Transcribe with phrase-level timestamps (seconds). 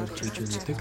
[0.00, 0.78] орж иж үздэг.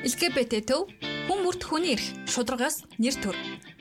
[0.00, 0.88] LGBT төв
[1.28, 3.36] хүмүүрт хүний эрх шударгаас нэр төр.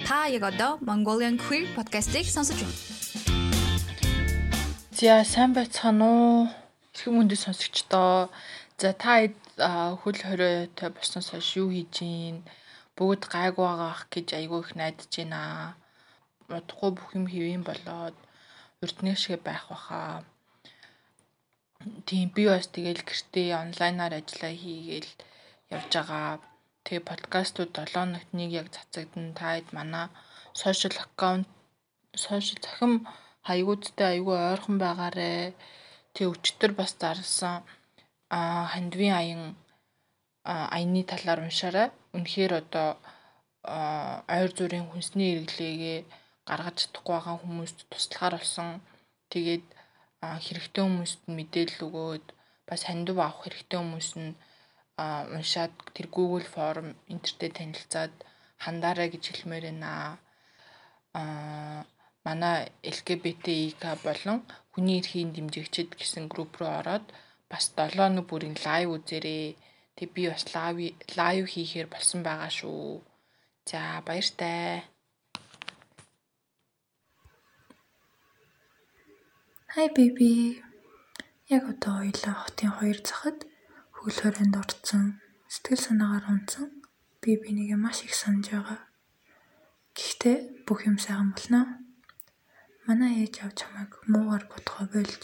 [0.07, 2.75] Та яг одоо Mongolian Queer podcast-ийг сонсож байна.
[4.95, 6.47] За сайн байцгаана уу?
[6.93, 8.29] Эрхэм мөндөд сонсогчдоо.
[8.77, 9.27] За та
[10.03, 12.43] хөл хориотой босноос хойш юу хийж гин?
[12.95, 15.75] Бүгд гайгүй байгаах гэж айгүй их найдаж байна.
[16.51, 18.15] Удахгүй бүх юм хэвэн болоод
[18.83, 20.23] урднэшгээ байх баха.
[22.07, 25.11] Тийм би бас тэгэл гэртээ онлайнаар ажиллаа хийгээл
[25.75, 26.39] явж байгаа.
[26.85, 29.35] Тэгээ подкастууд 7 хоногт нэг яг цацагдана.
[29.39, 30.07] Та хэд манай
[30.61, 31.47] сошиал аккаунт
[32.23, 32.93] сошиал захим
[33.47, 35.55] хаягуудтай айгүй ойрхон байгаарэ.
[36.13, 37.55] Тэгээ өчтөр бас зарласан
[38.37, 38.39] а
[38.73, 39.43] хандвийн аян
[40.75, 41.87] аяны талаар уншаарай.
[42.15, 42.89] Үнэхээр одоо
[44.35, 45.99] ойр зүрийн хүнсний эргэлээгээ
[46.49, 48.69] гаргаж чадахгүй байгаа хүмүүст туслахаар болсон.
[49.31, 49.65] Тэгээд
[50.45, 52.25] хэрэгтэй хүмүүст мэдээлэл өгөөд
[52.69, 54.37] бас хандив авах хэрэгтэй хүмүүс нь
[55.35, 58.13] уншаад тэр Google форм интернет танилцаад
[58.63, 60.19] хандаарай гэж хэлмээр байна.
[61.19, 61.79] Аа
[62.25, 62.57] манай
[62.95, 64.37] LGBTIK болон
[64.73, 67.05] хүний эрхийн дэмжигчид гэсэн групп руу ороод
[67.51, 69.55] бас 7 нэг бүрийн лайв үзээрэй.
[69.97, 70.77] Тэг би бас лайв
[71.19, 72.99] лайв хийхээр болсон байгаа шүү.
[73.69, 74.83] За баяртай.
[79.69, 80.63] Хай биби.
[81.45, 83.45] Яг одоо хоёлаа хотын хоёр захад
[83.93, 85.21] хөл хорионд орцсон.
[85.45, 86.73] Сэтгэл санаагаар унтсан.
[87.21, 88.81] Би бинийгээ маш их санаж байгаа.
[89.93, 91.85] Гэхдээ бүх юм сайхан болно.
[92.89, 95.21] Манай ээж авч хамааг муугар бодгоо болж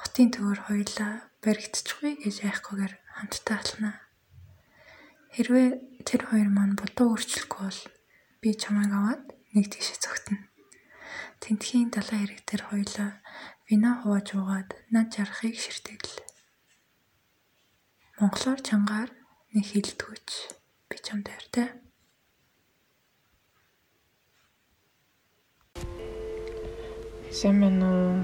[0.00, 3.96] хотын төвөр хоёлаа баригдчихгүй гэж айхгүйгээр хамтдаа алхнаа.
[5.36, 5.68] Хэрвээ
[6.08, 7.82] тэр хоёр маань бодоо өөрчлөхгүй бол
[8.40, 10.48] би чамайг аваад нэг тийшээ зогтно.
[11.44, 13.20] Тэнтхийн далайн хэрэг тэр хоёлаа
[13.66, 16.22] вино хувааж уугаад над жарахыг ширтгэл.
[18.18, 19.10] Монголоор чангаар
[19.50, 20.30] нэг хилдэгч
[20.88, 21.74] би чамд хайртай.
[27.34, 28.14] Сайн байна уу?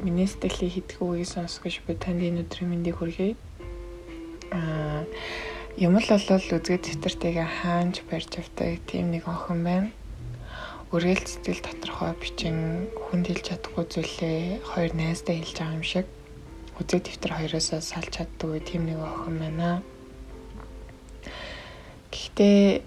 [0.00, 3.36] Миний сэтгэлийн хитгүүгийг сонсгож би танд энэ өдрийн мэндийг хүргэе.
[4.56, 5.04] Аа
[5.76, 9.92] юм л болол үзгээд дэвтэртэйгээ хаанч барьж авдаг тийм нэг охин байна
[10.90, 16.06] үргэлж сэтгэл доторхой бичин хүнд хэлж чадахгүй зүйлээ хоёр найздаа хэлж байгаа юм шиг
[16.82, 19.86] үзэг дэвтэр хоёроосоо салж чаддгүй тийм нэг охин байна.
[22.10, 22.82] Гэхдээ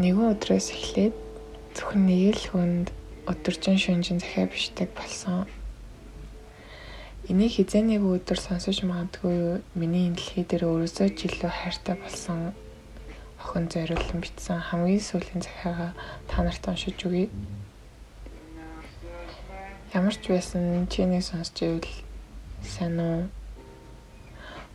[0.00, 1.14] нэгэн өдрөөс эхлээд
[1.76, 2.86] зөвхөн нэг л хүнд
[3.28, 5.44] өдөржин шүнжин захиа бишдэг болсон.
[7.28, 12.56] Энийг хизээ нэг өдөр сонсож магадгүй миний энэ дэлхий дээр өөрөөсөө ч илүү хайртай болсон
[13.52, 15.92] охин зориулсан бичсэн хамгийн сүүлийн захиагаа
[16.24, 17.28] та нарт уншиж өгье.
[19.92, 21.92] Ямар ч байсан чиний сонсч ивэл
[22.64, 23.28] сайн уу?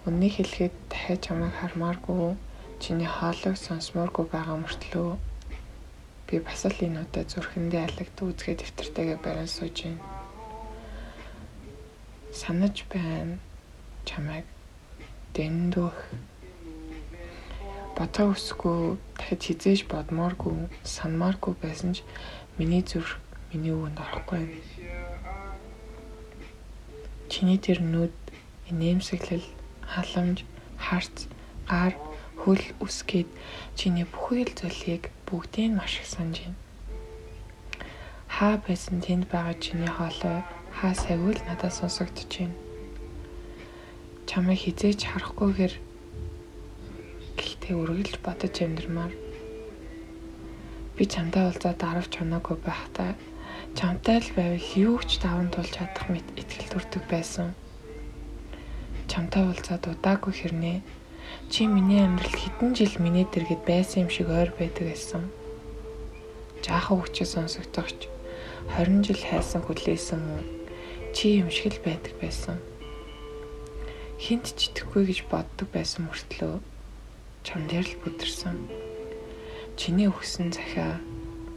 [0.06, 2.38] Үннийг хэлэхэд дахиад чамайг хармааргүй
[2.78, 5.18] чиний хоолойг сонсмооргүй байгаа мөртлөө
[6.30, 10.06] би бас л энэ удаа зүрхэндээ алагд үзгээ дэвтэртэйгээ барин сууж байна.
[12.30, 13.42] Санаж байна
[14.06, 14.46] чамайг
[15.34, 15.98] дэндөх
[17.98, 22.06] бодоо өсгүй дахид хизээж бодмооргүй санмааргүй байсан ч
[22.58, 23.18] миний зүрх
[23.50, 24.52] миний өвөнд орохгүй юм.
[27.32, 28.14] Чиний тэр нүд
[28.70, 29.48] инээмсэглэл
[29.82, 30.46] халамж
[30.78, 31.26] харц
[31.66, 31.98] гар
[32.38, 33.30] хөл үсгээд
[33.74, 36.62] чиний бүхий л зүйлийг бүгдийг маш их санаж байна.
[38.30, 40.46] Хаа байсан тэнд байгаа чиний хоолой
[40.78, 42.56] хаа савил надад сонсогдож байна.
[44.30, 45.87] Чамайг хизээж харахгүйгээр
[47.68, 49.12] Гэхдээ үргэлж бодож амьдрмаар
[50.96, 53.12] би чамтай уулзаад аравч оноогүй байхдаа
[53.76, 57.52] чамтай л байвал юу ч даван тулж чадах мэт итгэл төрдөг байсан.
[59.12, 60.80] Чамтай уулзаад удаагүй хэрнээ
[61.52, 65.28] чи миний амьдрал хэдэн жил миний дэргэд байсан юм шиг ойр байдаг байсан.
[66.64, 68.08] Жаахан хүчээ сонсогдохч
[68.80, 70.48] 20 жил хайсан хүлээсэн мөн
[71.12, 72.64] чи юм шиг л байдаг байсан.
[74.24, 76.64] Хинт ч итгэхгүй гэж боддог байсан мөртлөө
[77.48, 78.60] чам дээр л бүдэрсэн.
[79.80, 81.00] Чиний өгсөн захиа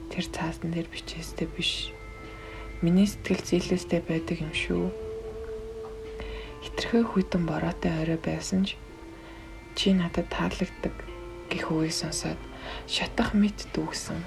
[0.06, 1.90] тэр цаасан дээр бичээстэй биш.
[2.78, 4.86] Миний сэтгэл зээлээстэй байдаг юм шүү.
[6.62, 8.78] Хитрхээ хүйтэн бороотой орой байсан ч
[9.74, 10.94] чи надад таалагддаг
[11.50, 12.38] гэх үгийг сонсоод
[12.86, 14.22] шатах мэт дүүсэн.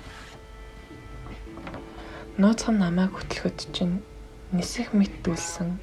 [2.43, 4.03] Нууцхан намайг хөтлөхөд чинь
[4.51, 5.79] нисэх мэт дүүлсэн.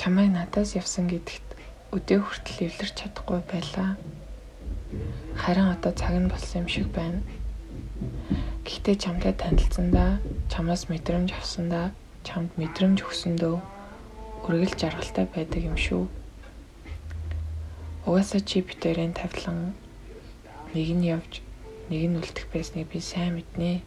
[0.00, 1.52] Чамайг надаас явсан гэдэгт
[1.92, 4.00] өдөө хүртэл эвлэрч чадахгүй байлаа.
[5.36, 7.22] Харин одоо цаг нь болсон юм шиг байна.
[8.64, 10.20] Гэхдээ чамтай танилцсандаа,
[10.52, 11.90] чамаас мэдрэмж авсандаа
[12.22, 13.56] чамд мэдрэмж өгсөндөө
[14.46, 16.06] үргэлж жаргалтай байдаг юм шүү.
[18.06, 19.74] Угаасаа чи битэрийн тавилан
[20.74, 21.42] нэг нь явж
[21.90, 23.82] нэг нь үлдэх байсныг би сайн мэднэ.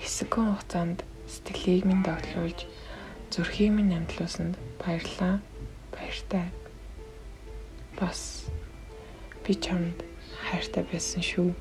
[0.00, 2.68] Хэсэгэн хугацаанд сэтгэлийг минь дагуулж
[3.32, 5.40] зүрхийг минь амтлуулсанд баярлалаа.
[5.92, 6.52] Баяртай.
[7.96, 8.48] Бас
[9.48, 10.04] би чамд
[10.44, 11.56] хайртай байсан шүү.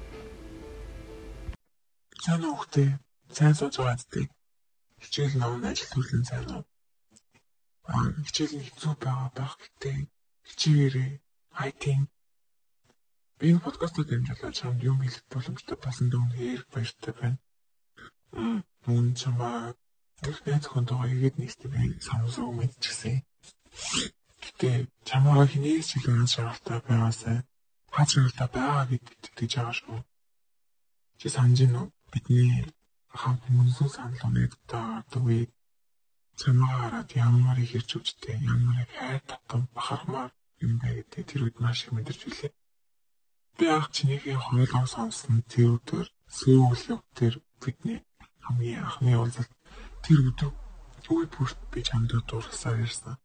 [2.19, 2.89] Сайн хтэй.
[3.31, 4.27] Сайн сууж байгаа зү.
[4.99, 6.63] Хичээл ном ажил төлөн сайн уу.
[7.87, 10.11] Аа хичээл нь хэцүү байгаа байх гэдэг.
[10.51, 11.11] Хичээрээ
[11.55, 12.11] хайтин.
[13.39, 17.39] Би энэ подкастыг дэмжлээ чамд юм хэлэх боломжтой болсон дөө үнээр баяртай байна.
[18.83, 19.71] Мөн чамаа
[20.25, 23.21] Эхний зөвхөнтэйгээ игээд нийстэй би самсаг мэдчихсэн.
[24.43, 27.37] Гэтэ чамаа хинээс илүү шаардлага байгаасай.
[27.97, 29.99] Хачралтай байгаа гэдэгт итгэж байгаа шүү.
[31.19, 31.87] Чи санаж гин үү?
[32.13, 32.69] Бидний
[33.09, 34.21] хамт мөнсөн санал
[35.25, 35.49] үе
[36.37, 41.41] чамаа хараад ямар их хэрч үжтэй, ямар их хайр татам бахармаар юм бэ гэдэг тэр
[41.49, 42.53] үед маш их мэдэрч үлээ.
[43.57, 48.05] Би ах чинийхээ хоолоо сонсон тэр өдөр сүүл тэр бидний
[48.45, 49.53] хамгийн анхны уулзалт
[50.05, 50.53] тэр өдөр
[51.09, 53.17] үе бүрт би чамд дурсаар ирсэн.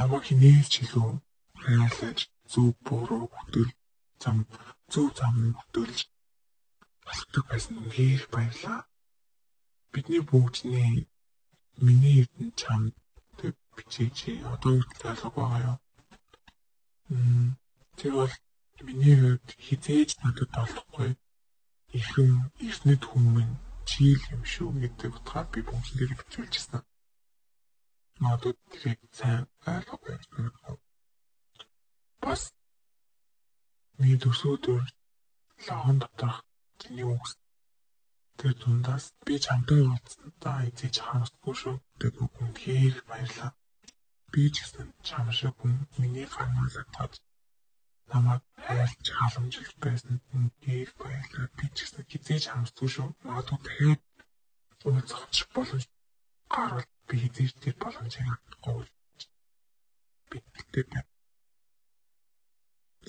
[0.00, 1.20] Намайг хинээс ч илүү
[1.60, 2.18] хайрлаж
[2.52, 3.70] зөв буруу хөтөл
[4.22, 4.36] зам
[4.92, 5.98] зөв зам хөтөлж
[7.06, 8.80] болдог байсан үнээр баярлаа.
[9.92, 11.08] Бидний бүгдний
[11.84, 12.94] миний эрдэн чамд
[13.76, 14.18] бичиж
[14.52, 15.78] одоо хүртэл алга байгаа юу?
[17.10, 17.48] Мм
[17.98, 18.34] тэр бол
[18.86, 21.10] миний хувьд хизээж надад олохгүй.
[21.98, 22.32] Ихэн
[22.66, 23.50] эртнэд хүмүүс
[23.90, 26.82] чийл юм шүү гэдэг утгаар би бүгд дээр бичүүлчихсэн.
[28.22, 30.78] Надад тэрийг сайн ойлгох байсан.
[32.22, 32.42] Бас
[33.98, 34.82] миний төсөөдөр
[35.66, 36.38] лахан доторх
[36.80, 37.32] чиний үгс
[38.38, 43.50] тэр дундаас би чамтай уулзсандаа эзэж харамсдаггүй шүү гэдэг үгэнд хээр баярлаа.
[44.32, 47.12] Би ч гэсэн чам шиг хүн миний гарнаас атгаж
[48.10, 51.48] намайг хайлж халамжилж байсан үнээр баярлалаа.
[51.58, 53.08] Би ч гэсэн хизээж хамсдгүй шүү.
[53.26, 54.02] Магадгүй дахиад
[54.84, 55.86] уулзах боломж
[56.54, 58.86] гарвал би хизээж тэр боломжийг авахгүй.
[60.30, 60.38] Би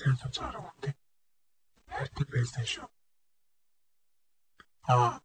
[0.06, 0.94] 스테이션 촬영한데
[1.88, 2.88] 할때 플레이스테이션
[4.84, 5.20] 아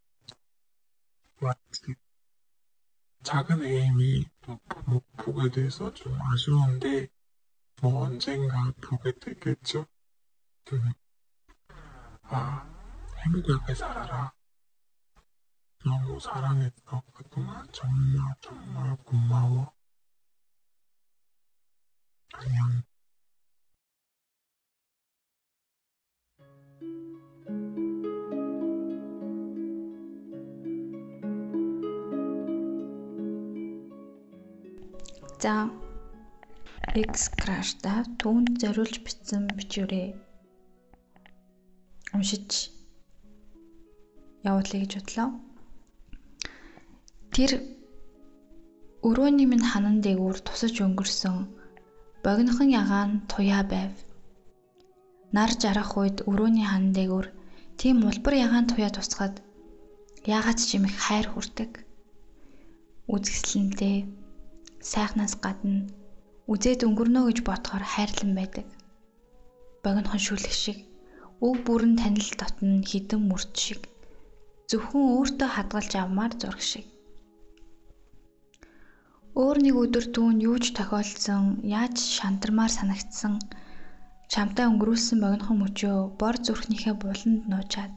[1.41, 1.94] 맞지 그
[3.23, 4.25] 작은 에임이
[5.19, 7.09] 보게 돼서 좀 아쉬운데
[7.82, 9.87] 뭐 언젠가 보게 되겠죠?
[12.23, 12.67] 아
[13.26, 14.33] 행복하게 살아라.
[15.85, 19.73] 너무 사랑했어 그동안 정말 정말 고마워.
[22.33, 22.83] 안녕
[35.41, 35.71] 자,
[36.93, 40.13] X Crash-та түүнд зориулж бичсэн бичвэрээ
[42.13, 42.69] уншиж
[44.45, 45.29] явуулъя гэж бодлоо.
[47.33, 47.57] Тэр
[49.01, 51.49] өрөөний минь ханан дээгүүр тусаж өнгөрсөн
[52.21, 53.97] богинохон ягаан туяа байв.
[55.33, 57.27] Нар жарах үед өрөөний ханан дээгүүр
[57.81, 59.41] тийм улбар ягаан туяа тусахад
[60.29, 61.81] яагаад ч юм их хайр хүрдэг.
[63.09, 64.20] Үзэсгэлэнтэй
[64.81, 65.89] сайхнаас гадна
[66.51, 68.67] Үзээд өнгөрнө гэж бодохоор хайрлан байдаг.
[69.87, 70.79] Богинохон шүлэг шиг
[71.47, 73.87] өв бүрэн танил дотно хідэн мөрт шиг
[74.67, 76.87] зөвхөн өөртөө хадгалж авмаар зураг шиг.
[79.39, 83.39] Өөр нэг өдөр түүнд юу ч тохиолдсон, яаж шантармаар санагдсан
[84.27, 87.95] чамтай өнгөрүүлсэн богинохон мөчөө бор зүрхнийхээ буланд нуучаад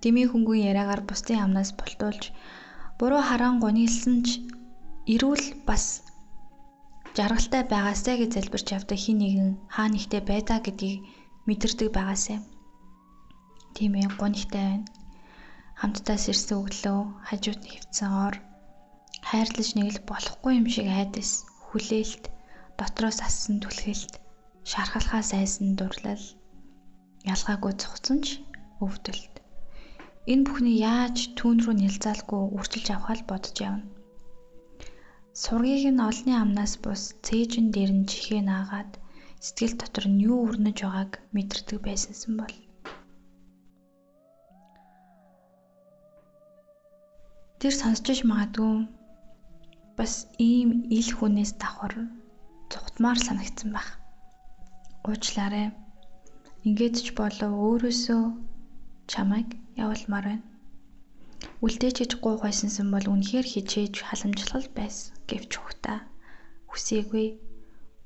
[0.00, 2.32] дэмий хөнгөн яриагаар бусдын амнаас болтуулж
[2.96, 4.40] буруу хараан гонилсан ч
[5.14, 6.02] эрүүл бас
[7.16, 11.06] жаргалтай байгаасай гэж залбирч явдаг хин нэгэн хаа нэгтээ байдаа гэдгийг
[11.46, 12.38] мэдэрдэг байгаасай.
[13.74, 14.90] Тийм ээ гонхтой байна.
[15.80, 16.98] Хамтдаа сэрсэн өглөө
[17.28, 18.34] хажууд нь хөвцөн ор
[19.28, 21.30] хайрлаж нэг л болохгүй юм шиг айдас
[21.66, 22.24] хүлээлт
[22.78, 24.12] дотроос ассан түлхэлт
[24.70, 26.24] шархалхаа сайсан дурлал
[27.32, 28.42] ялгаагүй цугцсан ч
[28.84, 29.34] өвдөлт
[30.32, 33.95] энэ бүхний яаж түүн рүү нэлзаалгүй үрчилж авах л бодож явна
[35.42, 38.92] Сургийг нь олны амнаас бус цээжин дээр нь чихээ наагаад
[39.44, 42.54] сэтгэл дотор нь юу өрнөж байгааг мэдэрдэг байсансан бол
[47.60, 48.74] Тэр сонсч иж магадгүй
[49.98, 50.12] бас
[50.50, 51.94] ийм ил хүнээс давхар
[52.70, 53.88] зүхтмаар санагдсан байх.
[55.08, 55.68] Уучлаарай.
[56.66, 58.22] Ингээд ч болов өөрөөсөө
[59.10, 59.48] чамайг
[59.82, 60.55] явуулмаар байна.
[61.64, 66.04] Үлдээж гэж гуу гойсонсон бол үнэхээр хичээж халамжлал байсан гэвч ухта.
[66.68, 67.26] Хүсээгүй.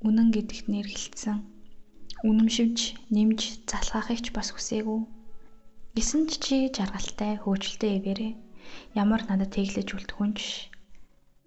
[0.07, 1.37] Үнэн гэдэгт нэргэлцсэн.
[2.23, 2.79] Үнэмшивж,
[3.11, 4.99] нэмж залгаахыг ч бас хүсээгүй.
[5.95, 8.33] Гисэн ч чи жаргалтай, хөөжөлтэй эвэрээ.
[8.95, 10.39] Ямар надад тэглэж үлдэхүнч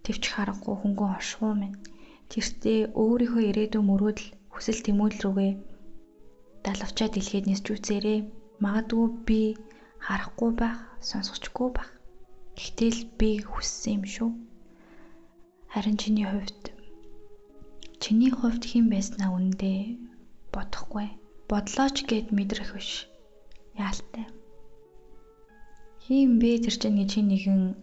[0.04, 1.80] төвч харахгүй хөнгөн оршихуу минь.
[2.28, 5.52] Тэртээ өөрийнхөө ирээдүйн мөрөөдөл хүсэл тэмүүлэл рүүгээ
[6.64, 8.18] далавчаа дэлхийд нисч үзээрэй.
[8.60, 9.40] Магадгүй би
[10.04, 11.93] харахгүй байх, сонсохгүй байх.
[12.60, 14.30] Гэтэл би хүссэн юм шүү.
[15.72, 16.64] Харин чиний хувьд
[18.02, 19.98] чиний хувьд хэн байснаа үндэ
[20.54, 21.08] бодохгүй.
[21.50, 23.10] Бодлооч гэд мэдрэх биш.
[23.74, 24.26] Яалтай.
[26.04, 27.74] Хин бэ тэр чинь чи нэгэн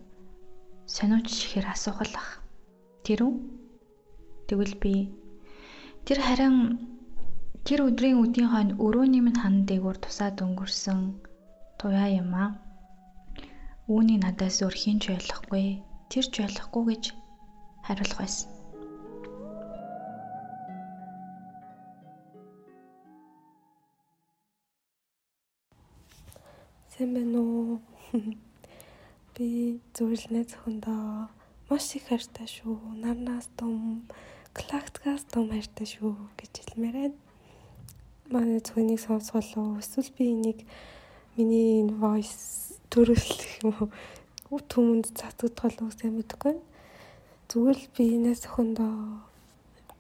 [0.88, 2.30] сониуч ихээр асуух л бах.
[3.04, 3.34] Тэр үү?
[4.48, 4.96] Тэгвэл би
[6.06, 6.80] тэр харин
[7.68, 11.00] тэр өдрийн үдийн хойно өрөөний минь хан дээгүүр тусаад өнгөрсөн
[11.80, 12.50] туяа юм аа.
[13.90, 15.82] Үүнийг надаас өөр хинч ойлгохгүй.
[16.14, 17.04] Тэр ч ойлгохгүй гэж
[17.82, 18.50] хариулах байсан.
[26.94, 27.82] Сайн байна уу?
[29.34, 31.02] Би зөвлөнөө зөвхөндөө
[31.72, 32.78] маш их хайртай шүү.
[33.02, 34.06] Нарнаас том
[34.54, 37.18] Галактикаас том хайртай шүү гэж хэлмээр байна.
[38.30, 39.82] Манай зөвхөнийг сонсголоо.
[39.82, 40.60] Эсвэл би энийг
[41.34, 43.72] миний voice төрөлөх юм
[44.52, 44.60] уу?
[44.68, 46.60] Түмэнд цацагдах болов сайн мэдэхгүй.
[47.48, 48.92] Зүгээр л би энэс зөвхөндөө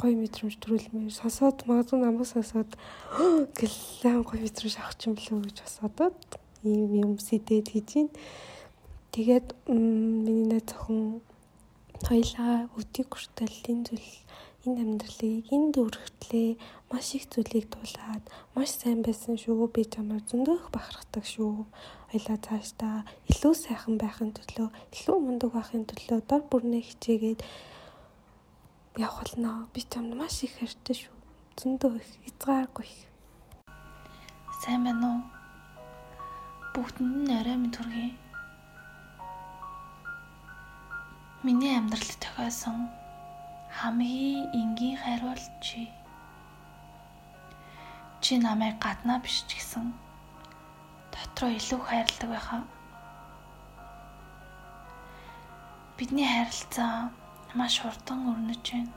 [0.02, 2.72] гоё мэдрэмж төрүүлмээр сонсоод магадгүй намайг сонсоод
[3.60, 6.20] гэлээ гоё мэдрэмж авах юм уу гэж бодоод
[6.68, 8.12] ийм юм сэтэд хийж байна.
[9.12, 11.22] Тэгээд миний найз зөвхөн
[12.08, 14.10] хоёлаа өдийг хүртэл энэ зүйл
[14.66, 16.50] энэ амьдралыг энэ дүүрэгтлээ
[16.90, 21.66] маш их зүйлийг тулаад маш сайн байсан шүү би чамаар зөндөх бахархдаг шүү.
[22.14, 22.98] Хоёлаа цаашдаа
[23.32, 27.42] илүү сайхан байхын төлөө илүү мундаг байхын төлөө дор бүрнээ хичээгээд
[29.02, 29.66] явах болно.
[29.74, 31.16] Би чамд маш их хайртай шүү.
[31.58, 33.12] Зөндөө их хязгааргүй
[34.62, 35.22] сайн байна уу?
[36.74, 38.14] Бүгдэнд нь арай минь төргий.
[41.42, 43.01] Миний амьдралд тохиолсон
[43.78, 45.82] хамгийн энгийн хайрвал чи.
[48.24, 49.86] Чи намайг гаднаа биш ч гэсэн
[51.14, 52.64] дотроо илүү хайрладаг байхаа.
[55.98, 57.10] Бидний харилцаа
[57.60, 58.94] маш хурдан өрнөж байна.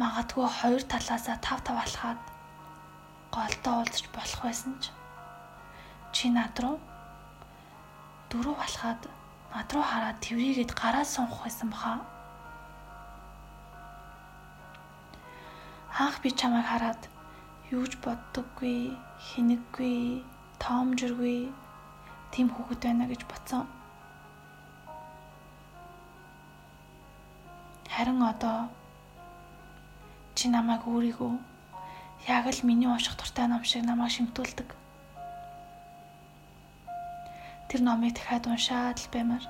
[0.00, 2.20] Магадгүй хоёр талаасаа тав тав алхаад
[3.34, 4.84] голдоо уулзч болох байсан ч
[6.14, 6.76] чи над руу
[8.30, 9.00] дөрөв алхаад
[9.54, 11.92] над руу хараад тврийгээд гараа сунх байсан баха.
[15.98, 17.00] Анх би чамайг хараад
[17.70, 20.22] юуж боддоггүй, хинэггүй,
[20.62, 21.38] тоомжиргүй
[22.32, 23.66] тийм хүүхэд байна гэж бодсон.
[27.94, 28.68] Харин одоо
[30.36, 31.34] чи намайг өөрийгөө
[32.28, 34.68] яг л миний унших дуртай ном шиг намайг шимтүүлдэг.
[37.68, 39.44] Тэр номыг дахиад уншаад л баймаар.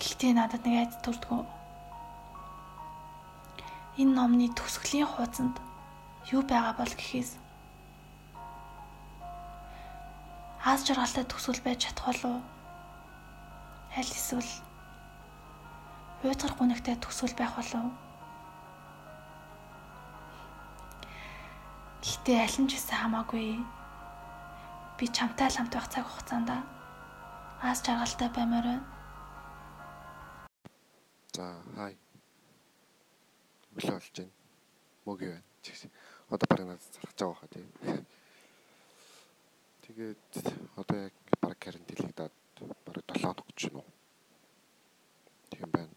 [0.00, 1.44] Гэхдээ надад нэг айд төрдгөө.
[4.00, 5.54] Энэ номны төгсгөлийн хуудсанд
[6.34, 7.38] юу байгаа бол гэхээс
[10.66, 12.42] аз жаргалтай төсөл байж чадах болов
[13.94, 14.50] аль эсвэл
[16.26, 17.92] уйдгар гүнэгтэй төсөл байх болов
[22.02, 23.60] Гэхдээ аль нь ч гэсэн хамаагүй
[24.98, 26.50] би чамтай л хамт байх цаг хугацаанд
[27.64, 28.84] аз жаргалтай баймаар байна.
[31.34, 31.96] За хай.
[33.74, 34.32] Өглөө болж байна.
[35.06, 35.90] Мөг юу байна.
[36.30, 37.68] Одоо бараг надад зарах байгаа хаа тийм.
[39.82, 40.22] Тэгээд
[40.76, 42.34] одоо яг бараг карантинлэгдээд
[42.86, 43.90] бараг 7 хоног гэж байна уу.
[45.50, 45.94] Тийм байна.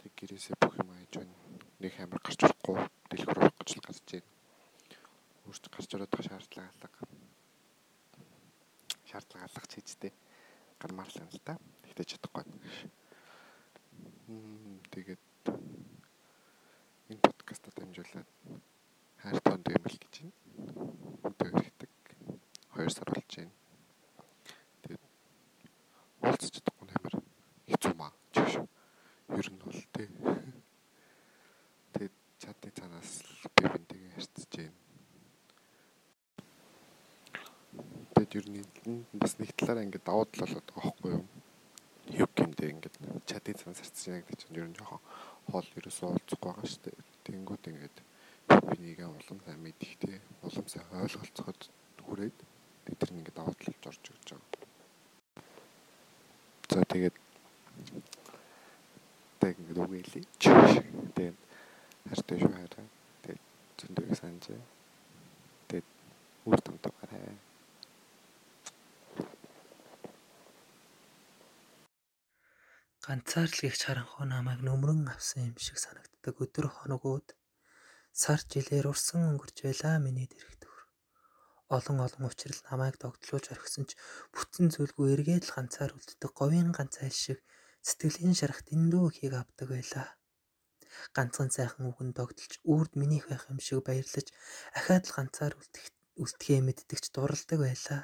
[0.00, 1.36] Тэг гэрээсээ бүх юм айж байна.
[1.84, 2.78] Нэг амар гарч орохгүй
[3.10, 4.30] дэлгэр орох гэж л гарч байна.
[5.46, 6.70] Өөрт гарч ороод шаардлага
[9.72, 10.12] алгах хийжтэй
[10.78, 11.58] гармаар л юм л да.
[11.82, 12.44] Тэгтээ чадахгүй.
[14.92, 15.20] Тэгээд
[17.08, 18.28] энэ подкастад дамжуулаад
[19.22, 20.32] хайр тоонд юмл гэж байна.
[21.24, 21.90] Өдөө хэрэгтэй.
[22.76, 23.52] 2 сар болж байна.
[24.82, 25.04] Тэгээд
[26.20, 27.14] уулзч чадахгүй нээр
[27.72, 28.12] хэцүү маа.
[28.32, 28.60] Чиш.
[29.32, 30.08] Ер нь бол тээ.
[31.96, 33.10] Тэгээд чадны цаанаас
[33.56, 34.82] би бинтэйгээ харьцаж байна
[38.38, 38.64] ер нь
[39.12, 41.24] бас нэг талаараа ингээд давуу тал болоод байгаа байхгүй юу?
[42.20, 42.96] Юу гэмдэ ингээд
[43.28, 45.00] чатын цан сарцж яа гэдэг чинь ер нь жоохон
[45.50, 46.96] хоол ерөөсөө уулзахгүй байгаа шүү дээ.
[47.28, 47.96] Тэнгүүд ингээд
[48.48, 51.60] би нэгээ улам сайн мэдихтэй, улам сайн ойлголцоход
[52.02, 52.36] хүрээд
[52.98, 54.62] тэр нь ингээд даваатлж орж өгч байгаа.
[56.72, 57.16] За тэгээд
[59.40, 60.24] тэг ингээд үгэлээ.
[60.40, 61.38] Тэгээд
[62.08, 62.86] хартай шүү хараа.
[63.22, 63.42] Тэгээд
[63.78, 64.44] зөндөө санаж.
[73.02, 77.34] Ганцаар л гихч харанхуй намайг нөмрөн авсан юм шиг санагддаг өдөр хоногуд
[78.22, 80.78] сар жилээр урсан өнгөрч байлаа миний дэрх төр.
[81.76, 83.98] Олон олон учрал намайг догтлуулж орхисон ч
[84.30, 87.42] бүтэн зүйлгүй эргээд л ганцаар үлддэг говийн ганцай шиг
[87.82, 90.08] сэтгэлийн шарах дэндүү ихийг авдаг байлаа.
[91.16, 94.30] Ганцхан сайхан үгэн догтлж үрд минийх байх юм шиг баярлаж
[94.78, 95.84] ахаад л ганцаар үлдэх
[96.22, 98.02] үлдэхээ мэддэгч дуралдаг байлаа.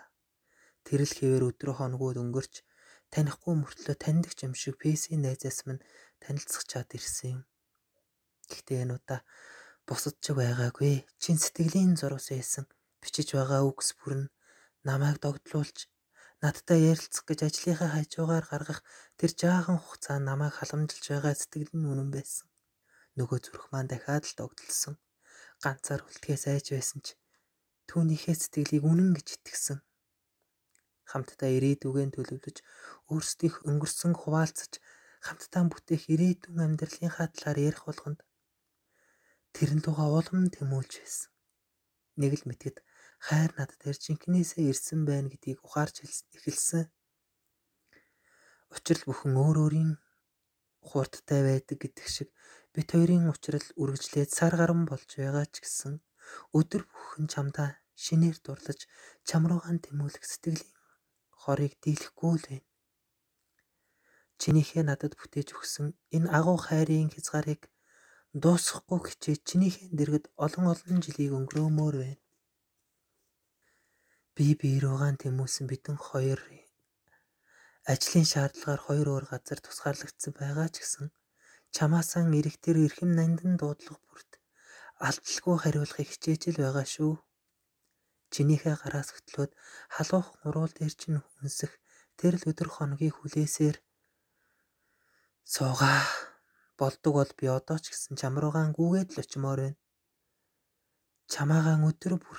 [0.83, 2.67] Тэрэл хэвээр өдрөө хоногуд өнгөрч
[3.15, 5.85] танихгүй мөртлөө таньдаг юм шиг PC-ийн найзаас минь
[6.23, 7.43] танилцах чад ирсэн юм.
[8.51, 9.21] Гэхдээ энэ удаа
[9.89, 10.95] бусад ч байгаагүй.
[11.23, 12.65] Чин сэтгэлийн зурус байсан.
[13.01, 14.33] Бичиж байгаа үгс бүр нь
[14.89, 15.79] намайг догдлуулж
[16.45, 18.81] надтай ярилцах гэж ажлынхаа хажуугаар гаргах
[19.19, 22.47] тэр жаахан хугацаа намайг халамжилж байгаа сэтгэл нь үнэн байсан.
[23.19, 24.95] Нөгөө зүрх маань дахиад л догдлсон.
[25.65, 27.17] Ганцаар үлдэхээ сайж байсан ч
[27.89, 29.79] түүнийхээ сэтгэлийг үнэн гэж итгэсэн
[31.11, 32.57] хамтдаа ирээдүгэн төлөвлөж
[33.13, 34.73] өөрсдийнх өнгөрсөн хуваалцаж
[35.27, 38.21] хамтдаа бүтээх ирээдүйн амьдралынхаа талаар ярих болгонд
[39.57, 41.31] тэрэн тугаа улам тэмүүлж байсан.
[42.21, 42.77] Нэг л мэтгэд
[43.27, 45.97] хайр над дээр жинкнээсээ ирсэн байна гэдгийг ухаарч
[46.37, 46.87] эхэлсэн.
[48.75, 49.93] Учрал бүхэн өөр өөрийн
[50.89, 52.29] хурдтай байдаг гэдэг шиг
[52.75, 55.95] бит хоёрын учрал үргэлжлээд сар гарan болж байгаа ч гэсэн
[56.59, 57.69] өдөр бүхэн чамдаа
[58.05, 58.81] шинээр дурлаж
[59.29, 60.78] чам руугаан тэмүүлэх сэтгэлийн
[61.49, 62.67] хорыг дийлэхгүй л байна.
[64.41, 67.73] Чинийхээ надад бүтээж өгсөн энэ агуу хайрын хязгаарыг
[68.37, 72.21] дуусгахгүй хичээж чинийхээ дэргэд олон олон жилийг өнгөрөөмөр байна.
[74.37, 76.41] Би бие руугаан тэмүүлсэн бидэн хоёр
[77.93, 81.07] ажлын шаардлагаар хоёр өөр газар тусгаарлагдсан байгаа ч гэсэн
[81.77, 84.33] чамаасан эрэг тэр эрхэм нандан дуудлага бүрт
[85.09, 87.13] алдалгүй хариулахыг хичээж л байгаа шүү.
[88.33, 89.53] Чинийхээ гараас хөтлөөд
[89.95, 91.73] халуухан уруул дээр чинь үнсэх
[92.19, 93.77] тэр л өдөр хоногийн хүлээсээр
[95.55, 96.05] суугаа.
[96.79, 99.81] Болдог бол би одоо ч гэсэн чам руугаан гүгээд л очимоор байна.
[101.33, 102.39] Чамаагаан өдөр бүр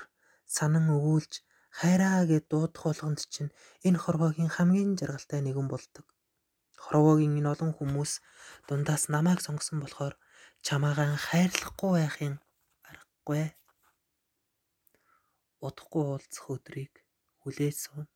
[0.55, 1.33] санан өвүүлж
[1.79, 3.53] хайраа гэд дуудах болгонд чинь
[3.87, 6.05] энэ хорвоогийн хамгийн жаргалтай нэгэн болдог.
[6.85, 8.11] Хорвоогийн энэ олон хүмүүс
[8.67, 10.15] дундаас намайг сонгосон болохоор
[10.65, 12.35] чамаагаан хайрлахгүй байхын
[12.89, 13.58] аргагүй
[15.59, 16.93] удахгүй уулзах өдрийг
[17.43, 18.07] хүлээж суун.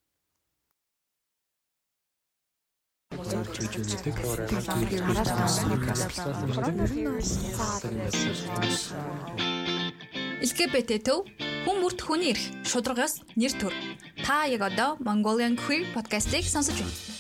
[10.43, 11.19] LGBT төв
[11.63, 13.73] хүн бүрт хүний эрх шударгаас нэр төр.
[14.25, 17.12] Та яг одоо Mongolian Queer podcast-ийг сонсож байна.